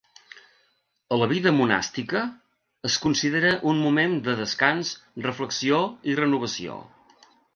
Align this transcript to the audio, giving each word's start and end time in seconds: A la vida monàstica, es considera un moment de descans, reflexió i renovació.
A 1.15 1.17
la 1.23 1.27
vida 1.31 1.51
monàstica, 1.57 2.21
es 2.89 2.95
considera 3.03 3.51
un 3.73 3.83
moment 3.89 4.17
de 4.29 4.35
descans, 4.41 4.93
reflexió 5.29 5.83
i 6.13 6.17
renovació. 6.21 6.83